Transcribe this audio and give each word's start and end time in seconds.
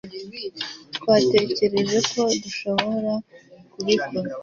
Twatekereje 0.95 1.97
ko 2.11 2.21
dushobora 2.43 3.13
kubikora 3.73 4.29